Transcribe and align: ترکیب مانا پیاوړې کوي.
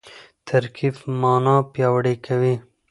ترکیب 0.47 0.95
مانا 1.21 1.55
پیاوړې 1.73 2.15
کوي. 2.25 2.55